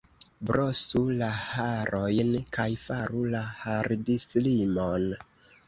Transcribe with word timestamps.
Brosu 0.49 1.01
la 1.19 1.27
harojn 1.49 2.33
kaj 2.57 2.67
faru 2.87 3.23
la 3.37 3.45
hardislimon! 3.63 5.11